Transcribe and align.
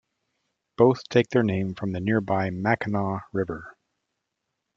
Both 0.77 1.09
take 1.09 1.27
their 1.29 1.43
name 1.43 1.75
from 1.75 1.91
the 1.91 1.99
nearby 1.99 2.49
Mackinaw 2.49 3.19
River. 3.33 3.77